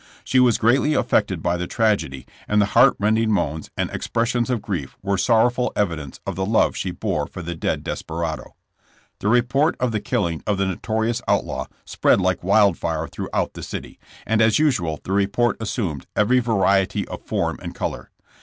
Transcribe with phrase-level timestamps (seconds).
[0.23, 4.07] She was s rpfltlv affected by the tragedy, and the heart rending moans and ex
[4.07, 8.55] pressions of grief were sorrowful evidence of the love she bore for the dead desperado.
[9.19, 13.61] The report of the killing of the notorious out law spread like wildfire throughout the
[13.61, 18.09] city, and as usual the report assumed every variety of form and color.